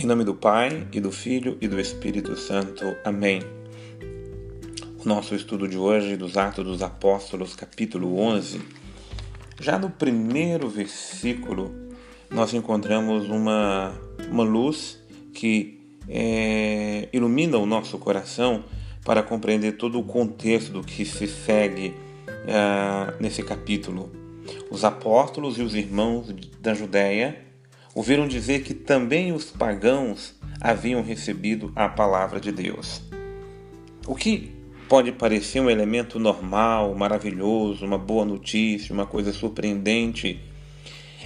[0.00, 2.96] Em nome do Pai, e do Filho, e do Espírito Santo.
[3.04, 3.42] Amém.
[5.04, 8.60] O nosso estudo de hoje dos Atos dos Apóstolos, capítulo 11.
[9.60, 11.74] Já no primeiro versículo,
[12.30, 13.92] nós encontramos uma,
[14.30, 15.02] uma luz
[15.34, 18.62] que é, ilumina o nosso coração
[19.04, 24.12] para compreender todo o contexto do que se segue uh, nesse capítulo.
[24.70, 27.47] Os apóstolos e os irmãos da Judéia
[27.98, 33.02] ouviram dizer que também os pagãos haviam recebido a palavra de Deus.
[34.06, 34.52] O que
[34.88, 40.40] pode parecer um elemento normal, maravilhoso, uma boa notícia, uma coisa surpreendente,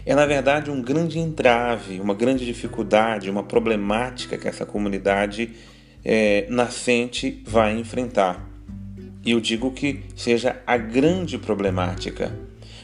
[0.06, 5.50] é na verdade um grande entrave, uma grande dificuldade, uma problemática que essa comunidade
[6.02, 8.48] é, nascente vai enfrentar.
[9.22, 12.32] E eu digo que seja a grande problemática.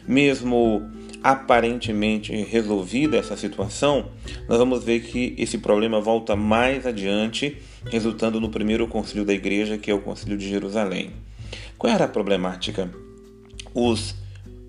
[0.07, 0.91] Mesmo
[1.23, 4.11] aparentemente resolvida essa situação,
[4.49, 9.79] nós vamos ver que esse problema volta mais adiante, resultando no primeiro concílio da igreja,
[9.79, 11.11] que é o concílio de Jerusalém.
[11.77, 12.91] Qual era a problemática?
[13.75, 14.15] Os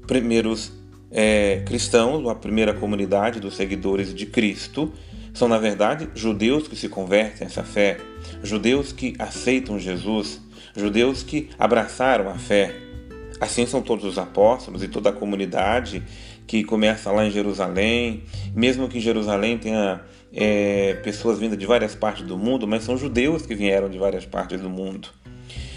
[0.08, 0.72] primeiros
[1.12, 4.92] é, cristãos, a primeira comunidade dos seguidores de Cristo,
[5.34, 7.98] são na verdade judeus que se convertem a essa fé,
[8.44, 10.42] judeus que aceitam Jesus,
[10.76, 12.76] judeus que abraçaram a fé.
[13.40, 16.04] Assim são todos os apóstolos e toda a comunidade
[16.50, 18.24] que começa lá em Jerusalém,
[18.56, 20.02] mesmo que em Jerusalém tenha
[20.34, 24.26] é, pessoas vindas de várias partes do mundo, mas são judeus que vieram de várias
[24.26, 25.10] partes do mundo.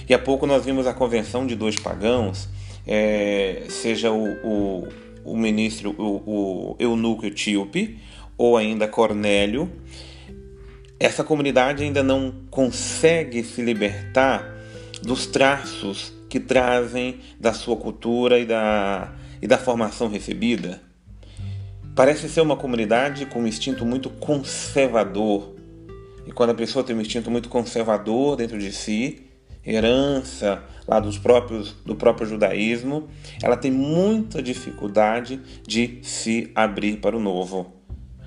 [0.08, 2.48] E há pouco nós vimos a convenção de dois pagãos,
[2.86, 4.88] é, seja o, o,
[5.26, 7.98] o ministro, o, o eunuco etíope,
[8.38, 9.70] ou ainda Cornélio.
[10.98, 14.56] Essa comunidade ainda não consegue se libertar
[15.02, 19.12] dos traços que trazem da sua cultura e da
[19.42, 20.80] e da formação recebida,
[21.96, 25.56] parece ser uma comunidade com um instinto muito conservador.
[26.24, 29.26] E quando a pessoa tem um instinto muito conservador dentro de si,
[29.66, 33.08] herança lá dos próprios do próprio judaísmo,
[33.42, 37.72] ela tem muita dificuldade de se abrir para o novo.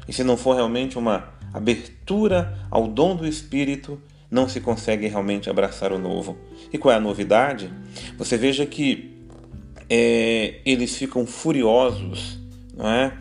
[0.08, 4.00] E se não for realmente uma abertura ao dom do espírito,
[4.30, 6.38] não se consegue realmente abraçar o novo.
[6.74, 7.72] E qual é a novidade?
[8.18, 9.15] Você veja que
[9.90, 12.40] é, eles ficam furiosos,
[12.76, 13.14] não é?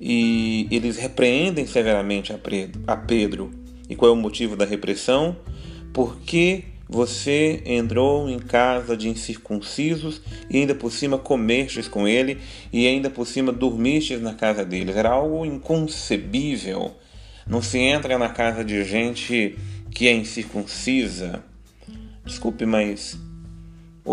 [0.00, 3.50] E eles repreendem severamente a Pedro.
[3.88, 5.36] E qual é o motivo da repressão?
[5.92, 12.38] Porque você entrou em casa de incircuncisos e ainda por cima comestes com ele
[12.72, 14.96] e ainda por cima dormistes na casa deles.
[14.96, 16.96] Era algo inconcebível.
[17.46, 19.56] Não se entra na casa de gente
[19.92, 21.44] que é incircuncisa.
[22.24, 23.18] Desculpe, mas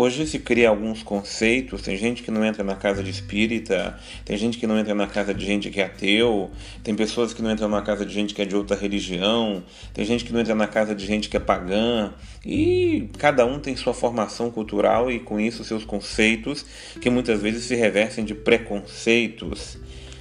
[0.00, 4.36] Hoje se cria alguns conceitos, tem gente que não entra na casa de espírita, tem
[4.36, 6.52] gente que não entra na casa de gente que é ateu,
[6.84, 9.60] tem pessoas que não entram na casa de gente que é de outra religião,
[9.92, 12.12] tem gente que não entra na casa de gente que é pagã,
[12.46, 16.64] e cada um tem sua formação cultural e com isso seus conceitos,
[17.00, 19.78] que muitas vezes se reversem de preconceitos.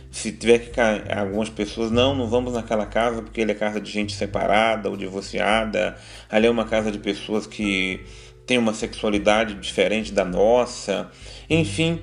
[0.09, 3.91] Se tiver que algumas pessoas, não, não vamos naquela casa porque ele é casa de
[3.91, 5.95] gente separada ou divorciada,
[6.27, 7.99] ali é uma casa de pessoas que
[8.47, 11.11] tem uma sexualidade diferente da nossa,
[11.49, 11.99] enfim,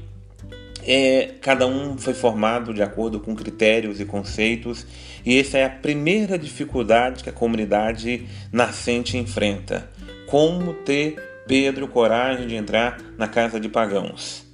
[0.87, 4.87] é, cada um foi formado de acordo com critérios e conceitos,
[5.25, 9.91] e essa é a primeira dificuldade que a comunidade nascente enfrenta:
[10.27, 11.17] como ter
[11.47, 14.45] Pedro coragem de entrar na casa de pagãos.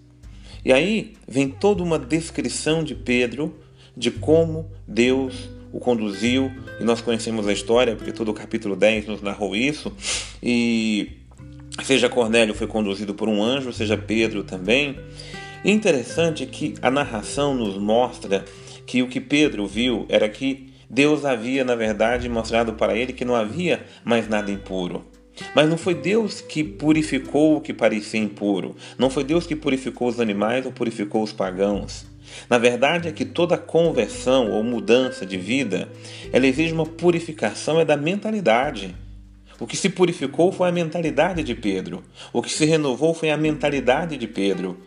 [0.64, 3.58] E aí vem toda uma descrição de Pedro
[3.96, 9.06] de como Deus o conduziu, e nós conhecemos a história, porque todo o capítulo 10
[9.06, 9.92] nos narrou isso,
[10.42, 11.19] e
[11.84, 14.98] Seja Cornélio foi conduzido por um anjo, seja Pedro também.
[15.64, 18.44] Interessante que a narração nos mostra
[18.86, 23.24] que o que Pedro viu era que Deus havia, na verdade, mostrado para ele que
[23.24, 25.04] não havia mais nada impuro.
[25.54, 28.76] Mas não foi Deus que purificou o que parecia impuro.
[28.98, 32.06] Não foi Deus que purificou os animais ou purificou os pagãos.
[32.48, 35.88] Na verdade é que toda conversão ou mudança de vida,
[36.32, 38.94] ela exige uma purificação é da mentalidade.
[39.60, 42.02] O que se purificou foi a mentalidade de Pedro.
[42.32, 44.78] O que se renovou foi a mentalidade de Pedro.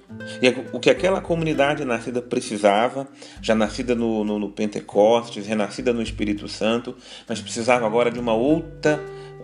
[0.41, 3.07] E o que aquela comunidade nascida precisava,
[3.39, 6.95] já nascida no, no, no Pentecostes, renascida no Espírito Santo,
[7.29, 8.99] mas precisava agora de uma outra,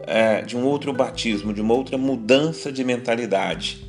[0.07, 3.85] é, de um outro batismo, de uma outra mudança de mentalidade.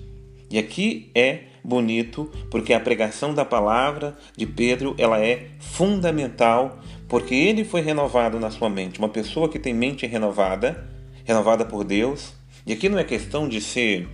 [0.51, 7.35] E aqui é bonito porque a pregação da palavra de Pedro ela é fundamental porque
[7.35, 8.99] ele foi renovado na sua mente.
[8.99, 12.33] Uma pessoa que tem mente renovada renovada por Deus.
[12.67, 14.09] E aqui não é questão de ser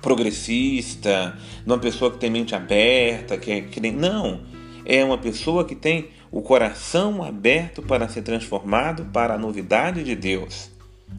[0.00, 3.80] progressista, de uma pessoa que tem mente aberta, que, é, que.
[3.90, 4.40] Não.
[4.84, 10.14] é uma pessoa que tem o coração aberto para ser transformado para a novidade de
[10.14, 10.70] Deus.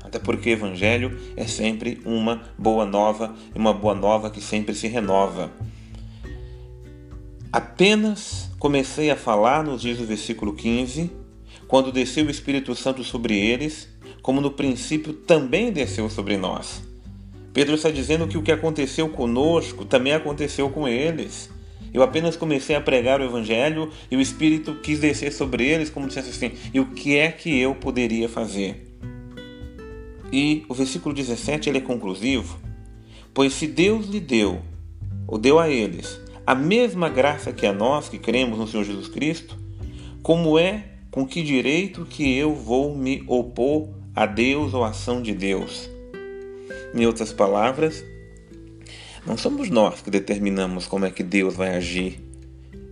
[0.04, 4.88] Até porque o Evangelho é sempre uma boa nova uma boa nova que sempre se
[4.88, 5.52] renova.
[7.52, 11.10] Apenas comecei a falar, nos diz o versículo 15,
[11.68, 13.90] quando desceu o Espírito Santo sobre eles,
[14.28, 16.84] como no princípio também desceu sobre nós.
[17.54, 21.50] Pedro está dizendo que o que aconteceu conosco também aconteceu com eles.
[21.94, 26.08] Eu apenas comecei a pregar o Evangelho e o Espírito quis descer sobre eles, como
[26.08, 29.00] dissesse assim: e o que é que eu poderia fazer?
[30.30, 32.60] E o versículo 17 ele é conclusivo,
[33.34, 34.62] pois se Deus lhe deu,
[35.26, 39.08] ou deu a eles, a mesma graça que a nós que cremos no Senhor Jesus
[39.08, 39.58] Cristo,
[40.22, 45.22] como é com que direito que eu vou me opor a Deus ou à ação
[45.22, 45.88] de Deus?
[46.92, 48.04] Em outras palavras,
[49.24, 52.20] não somos nós que determinamos como é que Deus vai agir,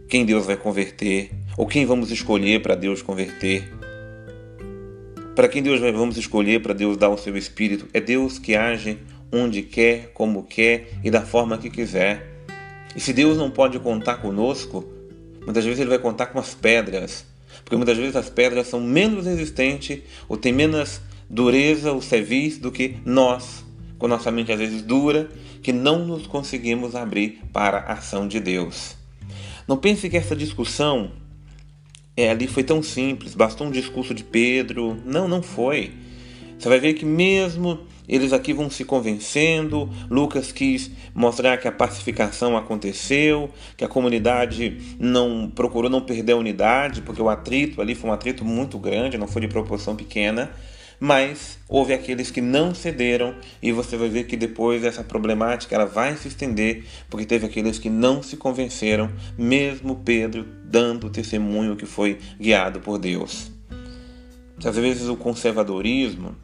[0.08, 3.74] quem Deus vai converter, ou quem vamos escolher para Deus converter.
[5.36, 7.88] Para quem Deus vamos escolher para Deus dar o seu espírito?
[7.92, 9.00] É Deus que age
[9.32, 12.46] onde quer, como quer e da forma que quiser.
[12.96, 14.86] E se Deus não pode contar conosco,
[15.44, 17.26] muitas vezes Ele vai contar com as pedras,
[17.64, 22.72] porque muitas vezes as pedras são menos resistentes ou têm menos dureza ou cerviz do
[22.72, 23.66] que nós,
[23.98, 25.30] com nossa mente às vezes dura,
[25.62, 28.96] que não nos conseguimos abrir para a ação de Deus.
[29.68, 31.12] Não pense que essa discussão
[32.16, 34.98] é, ali foi tão simples, bastou um discurso de Pedro.
[35.06, 35.92] Não, não foi.
[36.58, 39.90] Você vai ver que mesmo eles aqui vão se convencendo.
[40.10, 46.38] Lucas quis mostrar que a pacificação aconteceu, que a comunidade não procurou não perder a
[46.38, 50.52] unidade, porque o atrito ali foi um atrito muito grande, não foi de proporção pequena
[51.00, 55.86] mas houve aqueles que não cederam e você vai ver que depois essa problemática ela
[55.86, 61.86] vai se estender, porque teve aqueles que não se convenceram, mesmo Pedro dando testemunho que
[61.86, 63.52] foi guiado por Deus.
[64.64, 66.36] Às vezes o conservadorismo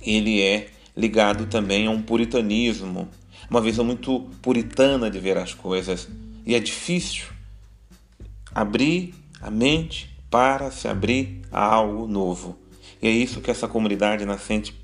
[0.00, 3.08] ele é ligado também a um puritanismo,
[3.50, 6.08] uma visão muito puritana de ver as coisas,
[6.44, 7.26] e é difícil
[8.54, 12.58] abrir a mente para se abrir a algo novo.
[13.00, 14.74] E é isso que essa comunidade nascente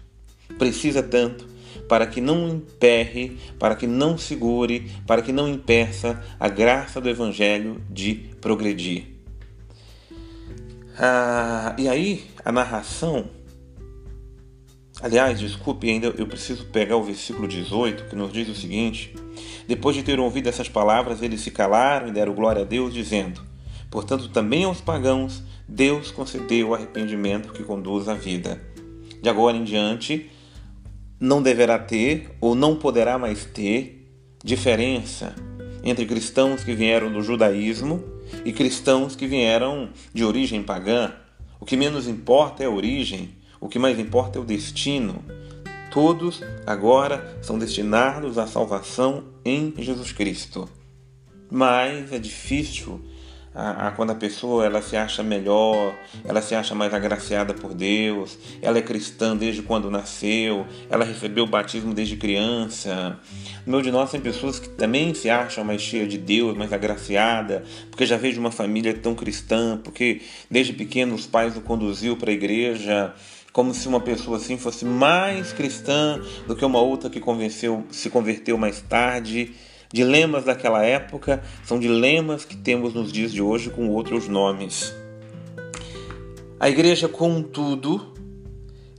[0.58, 1.52] precisa tanto
[1.88, 7.08] para que não emperre, para que não segure, para que não impeça a graça do
[7.08, 9.06] Evangelho de progredir.
[10.98, 13.28] Ah, e aí, a narração.
[15.00, 19.14] Aliás, desculpe, ainda eu preciso pegar o versículo 18 que nos diz o seguinte:
[19.66, 23.42] Depois de ter ouvido essas palavras, eles se calaram e deram glória a Deus, dizendo:
[23.90, 25.42] Portanto, também aos pagãos
[25.72, 28.60] Deus concedeu o arrependimento que conduz à vida.
[29.22, 30.30] De agora em diante,
[31.18, 34.06] não deverá ter ou não poderá mais ter
[34.44, 35.34] diferença
[35.82, 38.04] entre cristãos que vieram do judaísmo
[38.44, 41.14] e cristãos que vieram de origem pagã.
[41.58, 45.24] O que menos importa é a origem, o que mais importa é o destino.
[45.90, 50.68] Todos agora são destinados à salvação em Jesus Cristo.
[51.50, 53.00] Mas é difícil
[53.54, 55.94] a, a, quando a pessoa ela se acha melhor,
[56.24, 61.44] ela se acha mais agraciada por Deus, ela é cristã desde quando nasceu, ela recebeu
[61.44, 63.18] o batismo desde criança.
[63.66, 66.72] No meu de nós tem pessoas que também se acham mais cheia de Deus, mais
[66.72, 71.60] agraciada, porque já veio de uma família tão cristã, porque desde pequeno os pais o
[71.60, 73.14] conduziu para a igreja,
[73.52, 77.20] como se uma pessoa assim fosse mais cristã do que uma outra que
[77.90, 79.52] se converteu mais tarde.
[79.92, 84.94] Dilemas daquela época são dilemas que temos nos dias de hoje com outros nomes.
[86.58, 88.14] A igreja, contudo,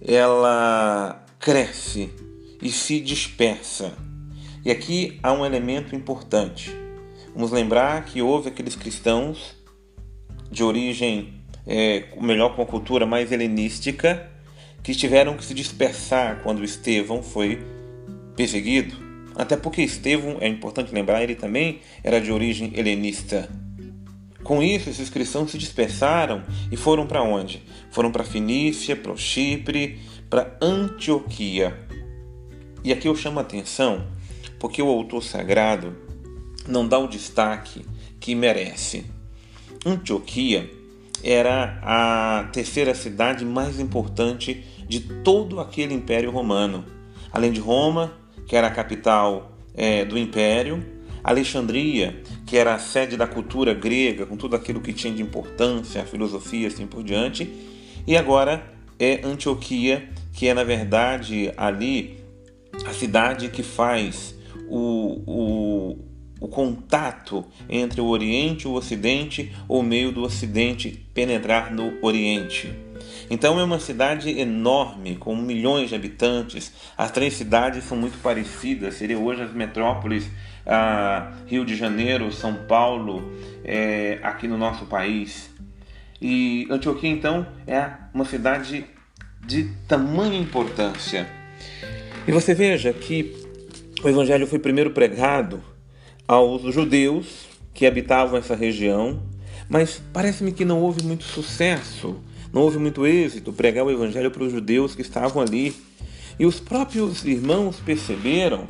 [0.06, 2.12] ela cresce
[2.62, 3.94] e se dispersa.
[4.64, 6.72] E aqui há um elemento importante.
[7.34, 9.56] Vamos lembrar que houve aqueles cristãos
[10.52, 14.30] de origem, é, melhor com a cultura mais helenística,
[14.84, 17.66] que tiveram que se dispersar quando Estevão foi
[18.36, 19.03] perseguido.
[19.36, 23.50] Até porque Estevão, é importante lembrar, ele também era de origem helenista.
[24.44, 27.64] Com isso, esses cristãos se dispersaram e foram para onde?
[27.92, 30.00] Foram para Fenícia, para o Chipre,
[30.30, 31.78] para Antioquia.
[32.84, 34.06] E aqui eu chamo a atenção
[34.60, 35.96] porque o autor sagrado
[36.68, 37.86] não dá o destaque
[38.20, 39.06] que merece.
[39.86, 40.70] Antioquia
[41.24, 46.86] era a terceira cidade mais importante de todo aquele império romano.
[47.32, 48.14] Além de Roma,
[48.46, 50.84] que era a capital é, do império,
[51.24, 56.02] Alexandria, que era a sede da cultura grega, com tudo aquilo que tinha de importância,
[56.02, 57.50] a filosofia, assim por diante,
[58.06, 58.64] e agora
[59.00, 62.20] é Antioquia, que é na verdade ali
[62.86, 64.36] a cidade que faz
[64.68, 65.98] o, o,
[66.42, 72.74] o contato entre o Oriente e o Ocidente, ou meio do Ocidente penetrar no Oriente.
[73.30, 76.74] Então é uma cidade enorme, com milhões de habitantes.
[76.98, 80.30] As três cidades são muito parecidas, seriam hoje as metrópoles
[80.66, 83.32] ah, Rio de Janeiro, São Paulo,
[83.64, 85.50] é, aqui no nosso país.
[86.22, 88.86] E Antioquia, então, é uma cidade
[89.46, 91.28] de tamanha importância.
[92.26, 93.36] E você veja que
[94.04, 95.62] o Evangelho foi primeiro pregado
[96.28, 99.22] aos judeus que habitavam essa região,
[99.68, 102.22] mas parece-me que não houve muito sucesso
[102.54, 105.76] não houve muito êxito pregar o evangelho para os judeus que estavam ali.
[106.40, 108.68] E os próprios irmãos perceberam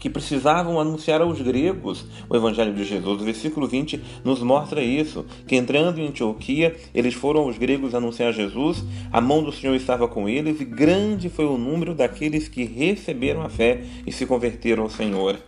[0.00, 3.20] que precisavam anunciar aos gregos o Evangelho de Jesus.
[3.20, 8.32] O versículo 20 nos mostra isso, que entrando em Antioquia, eles foram aos gregos anunciar
[8.32, 12.64] Jesus, a mão do Senhor estava com eles, e grande foi o número daqueles que
[12.64, 15.38] receberam a fé e se converteram ao Senhor.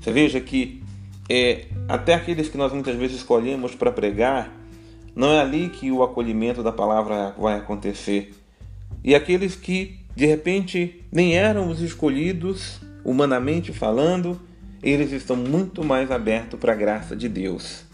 [0.00, 0.82] Você veja que
[1.28, 4.50] é, até aqueles que nós muitas vezes escolhemos para pregar,
[5.16, 8.34] não é ali que o acolhimento da palavra vai acontecer.
[9.02, 14.38] E aqueles que de repente nem eram os escolhidos, humanamente falando,
[14.82, 17.84] eles estão muito mais abertos para a graça de Deus.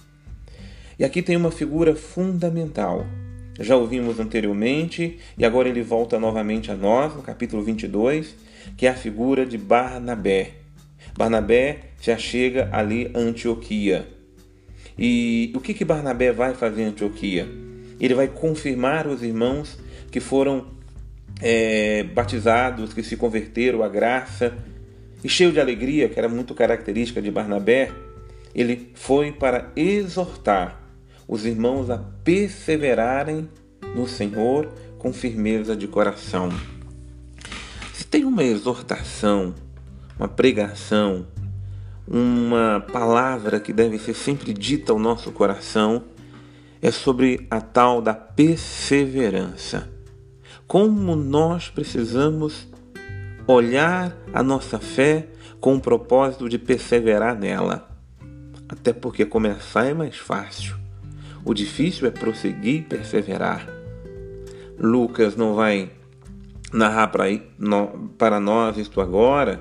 [0.98, 3.06] E aqui tem uma figura fundamental.
[3.58, 8.34] Já ouvimos anteriormente e agora ele volta novamente a nós, no capítulo 22,
[8.76, 10.54] que é a figura de Barnabé.
[11.16, 14.08] Barnabé se achega ali a Antioquia.
[14.98, 17.48] E o que, que Barnabé vai fazer em Antioquia?
[18.00, 19.78] Ele vai confirmar os irmãos
[20.10, 20.66] que foram
[21.40, 24.54] é, batizados, que se converteram à graça,
[25.24, 27.92] e cheio de alegria, que era muito característica de Barnabé,
[28.54, 30.80] ele foi para exortar
[31.28, 33.48] os irmãos a perseverarem
[33.94, 36.50] no Senhor com firmeza de coração.
[37.94, 39.54] Se tem uma exortação,
[40.18, 41.26] uma pregação,
[42.06, 46.04] uma palavra que deve ser sempre dita ao nosso coração
[46.80, 49.88] é sobre a tal da perseverança.
[50.66, 52.66] Como nós precisamos
[53.46, 55.28] olhar a nossa fé
[55.60, 57.88] com o propósito de perseverar nela.
[58.68, 60.76] Até porque começar é mais fácil.
[61.44, 63.68] O difícil é prosseguir e perseverar.
[64.78, 65.90] Lucas não vai
[66.72, 67.12] narrar
[68.18, 69.60] para nós isto agora,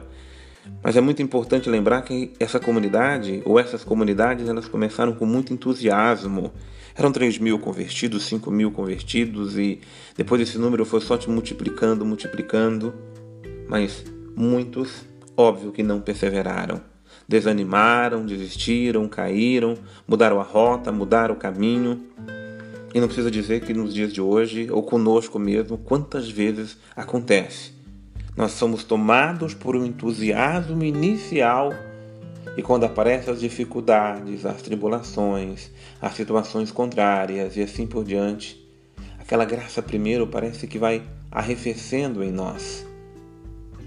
[0.83, 5.53] mas é muito importante lembrar que essa comunidade, ou essas comunidades, elas começaram com muito
[5.53, 6.51] entusiasmo.
[6.95, 9.79] Eram 3 mil convertidos, 5 mil convertidos, e
[10.17, 12.93] depois esse número foi só te multiplicando, multiplicando.
[13.67, 14.03] Mas
[14.35, 15.05] muitos,
[15.37, 16.81] óbvio que não perseveraram.
[17.27, 19.75] Desanimaram, desistiram, caíram,
[20.07, 22.01] mudaram a rota, mudaram o caminho.
[22.93, 27.80] E não precisa dizer que nos dias de hoje, ou conosco mesmo, quantas vezes acontece
[28.35, 31.71] nós somos tomados por um entusiasmo inicial
[32.57, 35.69] e quando aparecem as dificuldades, as tribulações,
[36.01, 38.61] as situações contrárias e assim por diante,
[39.19, 42.85] aquela graça primeiro parece que vai arrefecendo em nós.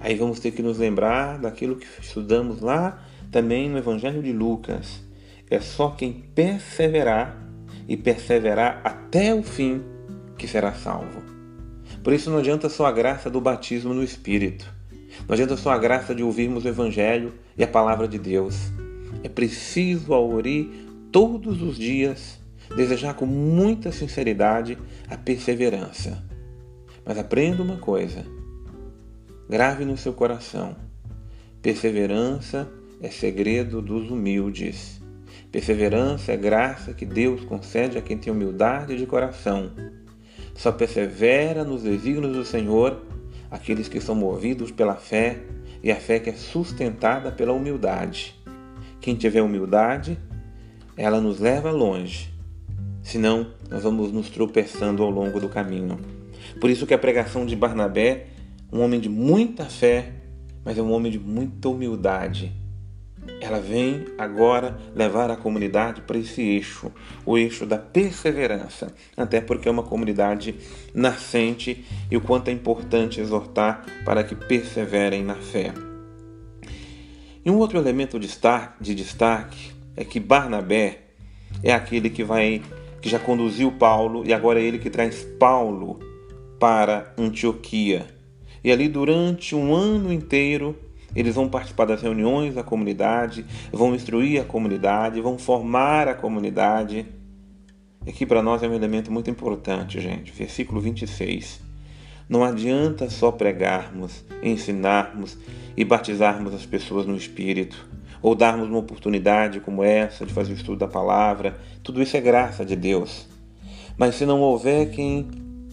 [0.01, 5.03] Aí vamos ter que nos lembrar daquilo que estudamos lá também no Evangelho de Lucas.
[5.51, 7.37] É só quem perseverar
[7.89, 9.83] e perseverar até o fim
[10.37, 11.34] que será salvo.
[12.05, 14.71] Por isso não adianta só a graça do batismo no Espírito.
[15.27, 18.57] Não adianta só a graça de ouvirmos o Evangelho e a palavra de Deus.
[19.23, 20.31] É preciso, ao
[21.11, 22.39] todos os dias,
[22.77, 24.77] desejar com muita sinceridade
[25.09, 26.23] a perseverança.
[27.07, 28.23] Mas aprenda uma coisa:
[29.49, 30.77] grave no seu coração.
[31.63, 32.71] Perseverança
[33.01, 35.01] é segredo dos humildes.
[35.51, 39.73] Perseverança é graça que Deus concede a quem tem humildade de coração
[40.55, 43.03] só persevera nos desígnios do Senhor
[43.51, 45.41] aqueles que são movidos pela fé
[45.83, 48.35] e a fé que é sustentada pela humildade.
[49.01, 50.19] Quem tiver humildade,
[50.97, 52.33] ela nos leva longe.
[53.03, 55.99] Senão, nós vamos nos tropeçando ao longo do caminho.
[56.61, 58.29] Por isso que a pregação de Barnabé,
[58.73, 60.13] um homem de muita fé,
[60.65, 62.64] mas é um homem de muita humildade
[63.41, 66.91] ela vem agora levar a comunidade para esse eixo,
[67.25, 70.55] o eixo da perseverança, até porque é uma comunidade
[70.95, 75.73] nascente e o quanto é importante exortar para que perseverem na fé.
[77.45, 81.01] E um outro elemento de destaque, de destaque é que Barnabé
[81.63, 82.63] é aquele que vai
[83.01, 86.01] que já conduziu Paulo e agora é ele que traz Paulo
[86.59, 88.07] para Antioquia.
[88.65, 90.75] E ali durante um ano inteiro
[91.15, 97.07] eles vão participar das reuniões da comunidade, vão instruir a comunidade, vão formar a comunidade.
[98.07, 100.33] Aqui para nós é um elemento muito importante, gente.
[100.33, 101.61] Versículo 26.
[102.29, 105.37] Não adianta só pregarmos, ensinarmos
[105.77, 107.87] e batizarmos as pessoas no Espírito.
[108.23, 112.23] ou darmos uma oportunidade como essa de fazer o estudo da palavra, tudo isso é
[112.23, 113.29] graça de Deus.
[113.99, 115.29] Mas se não houver quem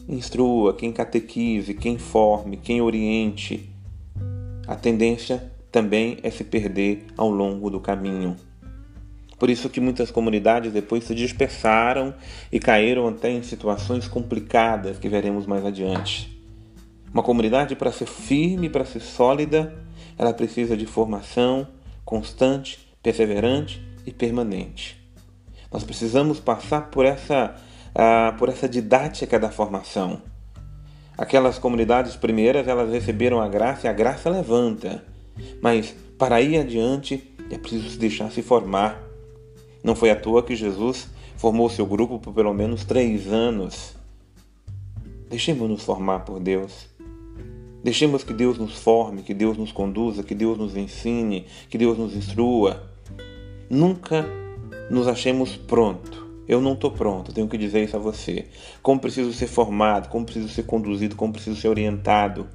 [0.09, 3.70] instrua, quem catequize, quem forme, quem oriente,
[4.67, 8.35] a tendência também é se perder ao longo do caminho.
[9.39, 12.13] Por isso que muitas comunidades depois se dispersaram
[12.51, 16.39] e caíram até em situações complicadas que veremos mais adiante.
[17.11, 19.73] Uma comunidade para ser firme, para ser sólida,
[20.17, 21.67] ela precisa de formação
[22.05, 25.01] constante, perseverante e permanente.
[25.71, 27.55] Nós precisamos passar por essa,
[27.95, 30.21] uh, por essa didática da formação.
[31.17, 35.03] Aquelas comunidades primeiras, elas receberam a graça e a graça levanta.
[35.61, 39.11] Mas para ir adiante é preciso se deixar se formar
[39.83, 43.95] não foi à toa que Jesus formou seu grupo por pelo menos três anos.
[45.27, 46.87] Deixemos nos formar por Deus.
[47.83, 51.97] Deixemos que Deus nos forme, que Deus nos conduza, que Deus nos ensine, que Deus
[51.97, 52.83] nos instrua.
[53.67, 54.23] Nunca
[54.91, 56.20] nos achemos pronto.
[56.51, 58.43] Eu não estou pronto, tenho que dizer isso a você.
[58.81, 62.45] Como preciso ser formado, como preciso ser conduzido, como preciso ser orientado.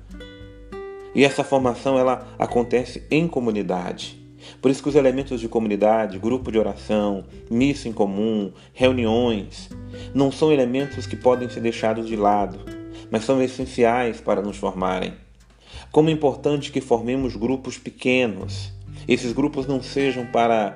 [1.14, 4.22] E essa formação ela acontece em comunidade.
[4.60, 9.70] Por isso que os elementos de comunidade, grupo de oração, missa em comum, reuniões,
[10.12, 12.58] não são elementos que podem ser deixados de lado,
[13.10, 15.14] mas são essenciais para nos formarem.
[15.90, 18.70] Como é importante que formemos grupos pequenos.
[19.08, 20.74] Esses grupos não sejam para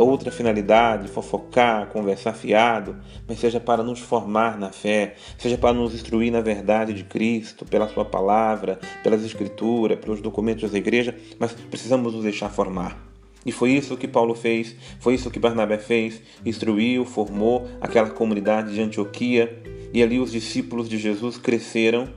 [0.00, 2.96] outra finalidade, fofocar, conversar fiado,
[3.28, 7.64] mas seja para nos formar na fé, seja para nos instruir na verdade de Cristo,
[7.64, 13.12] pela Sua palavra, pelas Escrituras, pelos documentos da igreja, mas precisamos nos deixar formar.
[13.44, 18.72] E foi isso que Paulo fez, foi isso que Barnabé fez, instruiu, formou aquela comunidade
[18.72, 19.60] de Antioquia,
[19.92, 22.08] e ali os discípulos de Jesus cresceram.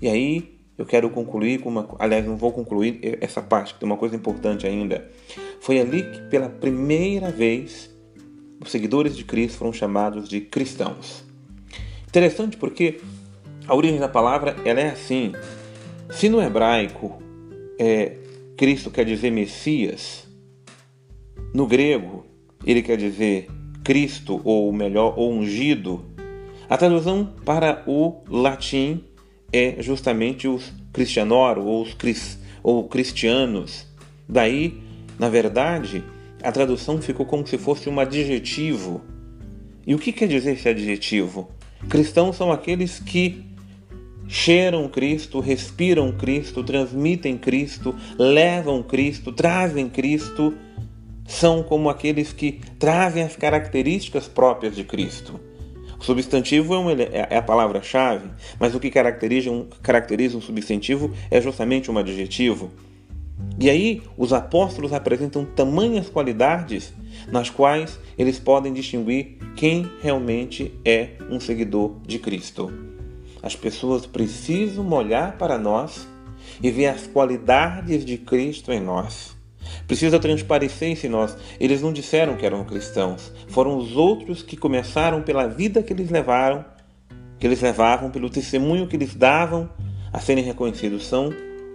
[0.00, 1.88] E aí eu quero concluir com uma.
[1.98, 5.08] Aliás, não vou concluir essa parte, que tem uma coisa importante ainda.
[5.60, 7.90] Foi ali que, pela primeira vez,
[8.60, 11.24] os seguidores de Cristo foram chamados de cristãos.
[12.08, 13.00] Interessante porque
[13.66, 15.32] a origem da palavra ela é assim.
[16.10, 17.22] Se no hebraico
[17.78, 18.16] é,
[18.56, 20.26] Cristo quer dizer Messias,
[21.52, 22.26] no grego,
[22.66, 23.48] ele quer dizer
[23.84, 26.04] Cristo, ou melhor, ungido.
[26.68, 29.04] A tradução para o latim
[29.54, 33.86] é justamente os cristianoro, ou os cris, ou cristianos.
[34.28, 34.80] Daí,
[35.18, 36.02] na verdade,
[36.42, 39.02] a tradução ficou como se fosse um adjetivo.
[39.86, 41.48] E o que quer dizer esse adjetivo?
[41.88, 43.44] Cristãos são aqueles que
[44.26, 50.54] cheiram Cristo, respiram Cristo, transmitem Cristo, levam Cristo, trazem Cristo
[51.26, 55.40] são como aqueles que trazem as características próprias de Cristo.
[56.04, 58.28] Substantivo é, um, é a palavra-chave,
[58.60, 62.70] mas o que caracteriza um, caracteriza um substantivo é justamente um adjetivo.
[63.58, 66.92] E aí, os apóstolos apresentam tamanhas qualidades
[67.32, 72.70] nas quais eles podem distinguir quem realmente é um seguidor de Cristo.
[73.42, 76.06] As pessoas precisam olhar para nós
[76.62, 79.33] e ver as qualidades de Cristo em nós.
[79.86, 81.36] Precisa transparecer em nós.
[81.58, 83.32] Eles não disseram que eram cristãos.
[83.48, 86.64] Foram os outros que começaram pela vida que eles levaram,
[87.38, 89.68] que eles levavam, pelo testemunho que eles davam
[90.12, 91.06] a serem reconhecidos.
[91.06, 91.30] São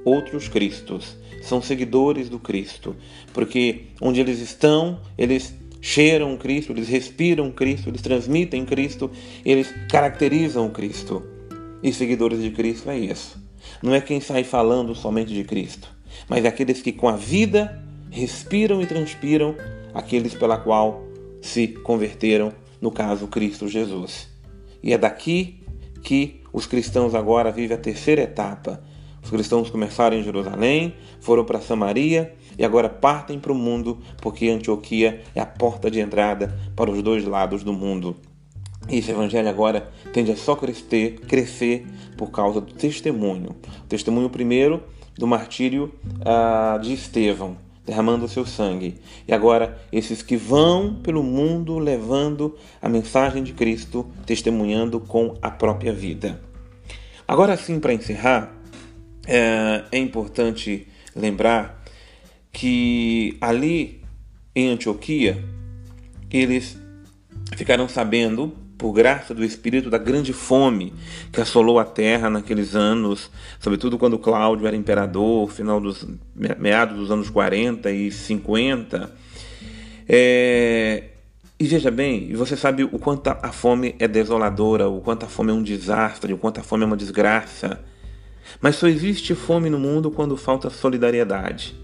[0.06, 1.18] outros Cristos.
[1.42, 2.96] São seguidores do Cristo.
[3.34, 9.10] Porque onde eles estão, eles cheiram Cristo, eles respiram Cristo, eles transmitem Cristo,
[9.46, 11.24] eles caracterizam Cristo.
[11.82, 13.42] E seguidores de Cristo é isso.
[13.82, 15.90] Não é quem sai falando somente de Cristo,
[16.28, 19.56] mas aqueles que com a vida respiram e transpiram
[19.94, 21.04] aqueles pela qual
[21.42, 24.30] se converteram, no caso Cristo Jesus.
[24.82, 25.62] E é daqui
[26.02, 28.82] que os cristãos agora vivem a terceira etapa.
[29.22, 34.50] Os cristãos começaram em Jerusalém, foram para Samaria e agora partem para o mundo, porque
[34.50, 38.16] Antioquia é a porta de entrada para os dois lados do mundo.
[38.88, 41.86] E esse evangelho agora tende a só crescer, crescer
[42.18, 43.56] por causa do testemunho.
[43.84, 44.84] O testemunho primeiro
[45.20, 48.96] do martírio uh, de Estevão, derramando o seu sangue.
[49.28, 55.52] E agora, esses que vão pelo mundo levando a mensagem de Cristo, testemunhando com a
[55.52, 56.40] própria vida.
[57.28, 58.56] Agora sim, para encerrar,
[59.28, 61.84] é, é importante lembrar
[62.54, 64.02] que ali
[64.56, 65.44] em Antioquia,
[66.32, 66.78] eles
[67.58, 70.94] ficaram sabendo por graça do Espírito, da grande fome
[71.34, 77.12] que assolou a terra naqueles anos, sobretudo quando Cláudio era imperador, final dos meados dos
[77.12, 79.14] anos 40 e 50.
[80.08, 81.04] É,
[81.60, 85.52] e veja bem, você sabe o quanto a fome é desoladora, o quanto a fome
[85.52, 87.82] é um desastre, o quanto a fome é uma desgraça.
[88.62, 91.76] Mas só existe fome no mundo quando falta solidariedade.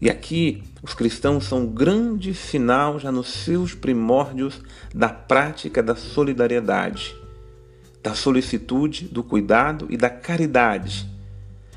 [0.00, 4.60] E aqui os cristãos são um grande sinal já nos seus primórdios
[4.94, 7.16] da prática da solidariedade,
[8.02, 11.08] da solicitude, do cuidado e da caridade.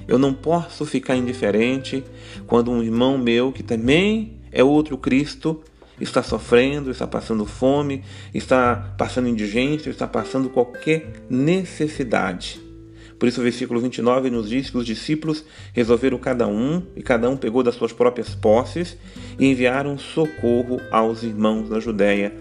[0.07, 2.03] Eu não posso ficar indiferente
[2.45, 5.61] quando um irmão meu que também é outro Cristo
[5.99, 8.03] está sofrendo, está passando fome,
[8.33, 12.59] está passando indigência, está passando qualquer necessidade.
[13.21, 17.29] Por isso o versículo 29 nos diz que os discípulos resolveram cada um, e cada
[17.29, 18.97] um pegou das suas próprias posses,
[19.37, 22.33] e enviaram socorro aos irmãos da Judéia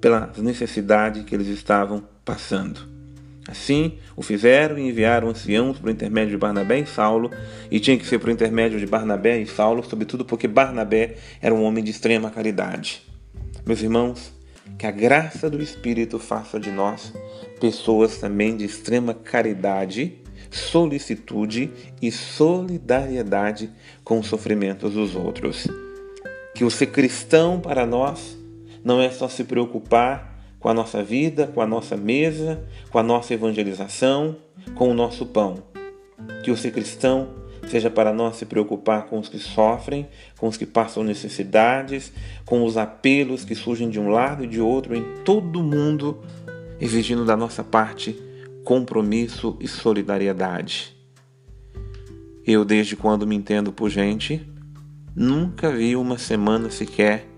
[0.00, 2.80] pela necessidade que eles estavam passando.
[3.46, 7.30] Assim, o fizeram e enviaram anciãos por intermédio de Barnabé e Saulo,
[7.70, 11.62] e tinha que ser por intermédio de Barnabé e Saulo, sobretudo porque Barnabé era um
[11.62, 13.02] homem de extrema caridade.
[13.66, 14.32] Meus irmãos,
[14.78, 17.12] que a graça do Espírito faça de nós
[17.60, 20.21] pessoas também de extrema caridade
[20.52, 23.70] solicitude e solidariedade
[24.04, 25.66] com os sofrimentos dos outros.
[26.54, 28.38] Que o ser cristão para nós
[28.84, 33.02] não é só se preocupar com a nossa vida, com a nossa mesa, com a
[33.02, 34.36] nossa evangelização,
[34.74, 35.62] com o nosso pão.
[36.44, 37.30] Que o ser cristão
[37.66, 40.06] seja para nós se preocupar com os que sofrem,
[40.38, 42.12] com os que passam necessidades,
[42.44, 46.20] com os apelos que surgem de um lado e de outro em todo o mundo,
[46.80, 48.20] exigindo da nossa parte
[48.64, 50.96] compromisso e solidariedade.
[52.46, 54.46] Eu, desde quando me entendo por gente,
[55.14, 57.28] nunca vi uma semana sequer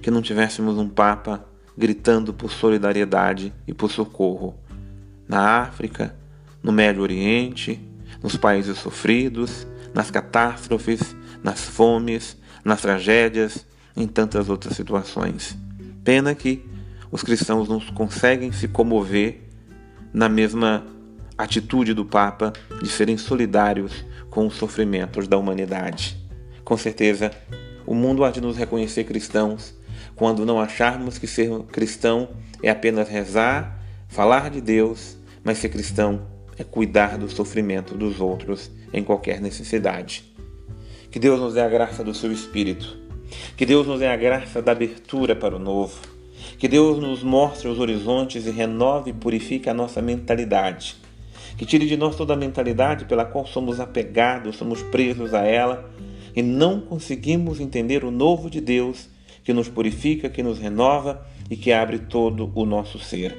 [0.00, 1.44] que não tivéssemos um Papa
[1.76, 4.54] gritando por solidariedade e por socorro.
[5.26, 6.14] Na África,
[6.62, 7.80] no Médio Oriente,
[8.22, 15.56] nos países sofridos, nas catástrofes, nas fomes, nas tragédias, em tantas outras situações.
[16.02, 16.64] Pena que
[17.10, 19.43] os cristãos não conseguem se comover
[20.14, 20.86] na mesma
[21.36, 26.16] atitude do Papa de serem solidários com os sofrimentos da humanidade.
[26.62, 27.32] Com certeza,
[27.84, 29.74] o mundo há de nos reconhecer cristãos
[30.14, 32.28] quando não acharmos que ser cristão
[32.62, 38.70] é apenas rezar, falar de Deus, mas ser cristão é cuidar do sofrimento dos outros
[38.92, 40.32] em qualquer necessidade.
[41.10, 42.96] Que Deus nos dê a graça do seu Espírito.
[43.56, 46.13] Que Deus nos dê a graça da abertura para o novo
[46.64, 50.96] que Deus nos mostre os horizontes e renove e purifique a nossa mentalidade.
[51.58, 55.90] Que tire de nós toda a mentalidade pela qual somos apegados, somos presos a ela
[56.34, 59.10] e não conseguimos entender o novo de Deus
[59.44, 63.36] que nos purifica, que nos renova e que abre todo o nosso ser.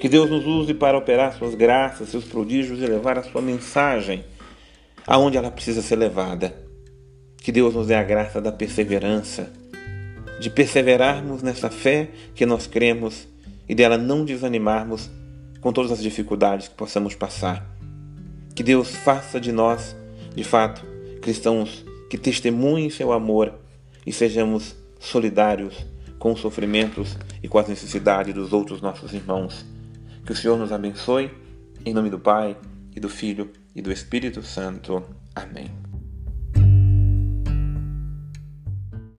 [0.00, 4.24] Que Deus nos use para operar suas graças, seus prodígios e levar a sua mensagem
[5.06, 6.52] aonde ela precisa ser levada.
[7.36, 9.52] Que Deus nos dê a graça da perseverança,
[10.40, 13.28] de perseverarmos nessa fé que nós cremos
[13.68, 15.10] e dela não desanimarmos
[15.60, 17.64] com todas as dificuldades que possamos passar.
[18.54, 19.94] Que Deus faça de nós,
[20.34, 20.84] de fato,
[21.20, 23.54] cristãos que testemunhem seu amor
[24.04, 25.86] e sejamos solidários
[26.18, 29.66] com os sofrimentos e com as necessidades dos outros nossos irmãos.
[30.24, 31.30] Que o Senhor nos abençoe,
[31.84, 32.56] em nome do Pai,
[32.96, 35.02] e do Filho, e do Espírito Santo.
[35.34, 35.89] Amém.